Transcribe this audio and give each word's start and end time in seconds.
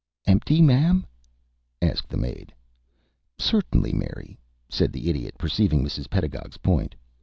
"Empty, 0.25 0.63
ma'am?" 0.63 1.05
asked 1.79 2.09
the 2.09 2.17
maid. 2.17 2.51
"Certainly, 3.37 3.93
Mary," 3.93 4.39
said 4.67 4.91
the 4.93 5.11
Idiot, 5.11 5.35
perceiving 5.37 5.83
Mrs. 5.85 6.09
Pedagog's 6.09 6.57
point. 6.57 6.95